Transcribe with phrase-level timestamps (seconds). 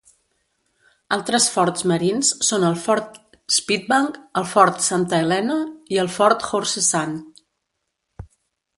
[1.17, 3.21] Altres forts marins són el Fort
[3.59, 5.61] Spitbank, el Fort Santa Helena
[5.97, 7.43] i el Fort Horse Sand.